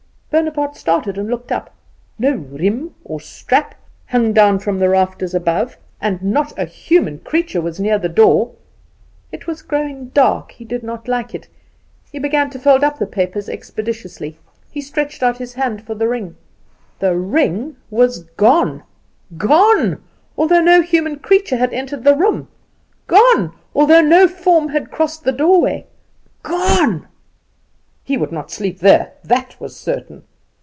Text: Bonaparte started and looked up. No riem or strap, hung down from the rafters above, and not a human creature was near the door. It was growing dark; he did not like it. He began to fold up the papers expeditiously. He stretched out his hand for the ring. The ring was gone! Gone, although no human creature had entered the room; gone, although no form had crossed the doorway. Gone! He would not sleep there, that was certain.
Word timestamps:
Bonaparte 0.31 0.77
started 0.77 1.17
and 1.17 1.27
looked 1.29 1.51
up. 1.51 1.73
No 2.17 2.31
riem 2.31 2.95
or 3.03 3.19
strap, 3.19 3.75
hung 4.07 4.31
down 4.31 4.59
from 4.59 4.79
the 4.79 4.87
rafters 4.87 5.33
above, 5.33 5.75
and 5.99 6.23
not 6.23 6.57
a 6.57 6.63
human 6.63 7.19
creature 7.19 7.59
was 7.59 7.81
near 7.81 7.97
the 7.99 8.07
door. 8.07 8.53
It 9.33 9.45
was 9.45 9.61
growing 9.61 10.07
dark; 10.13 10.51
he 10.53 10.63
did 10.63 10.83
not 10.83 11.09
like 11.09 11.35
it. 11.35 11.49
He 12.13 12.17
began 12.17 12.49
to 12.51 12.59
fold 12.59 12.81
up 12.81 12.97
the 12.97 13.07
papers 13.07 13.49
expeditiously. 13.49 14.37
He 14.71 14.79
stretched 14.79 15.21
out 15.21 15.35
his 15.37 15.55
hand 15.55 15.83
for 15.85 15.95
the 15.95 16.07
ring. 16.07 16.37
The 16.99 17.13
ring 17.17 17.75
was 17.89 18.19
gone! 18.37 18.83
Gone, 19.37 20.01
although 20.37 20.61
no 20.61 20.81
human 20.81 21.19
creature 21.19 21.57
had 21.57 21.73
entered 21.73 22.05
the 22.05 22.15
room; 22.15 22.47
gone, 23.05 23.51
although 23.75 24.01
no 24.01 24.29
form 24.29 24.69
had 24.69 24.91
crossed 24.91 25.25
the 25.25 25.33
doorway. 25.33 25.87
Gone! 26.41 27.09
He 28.03 28.17
would 28.17 28.31
not 28.31 28.49
sleep 28.51 28.79
there, 28.79 29.13
that 29.25 29.57
was 29.61 29.75
certain. 29.75 30.23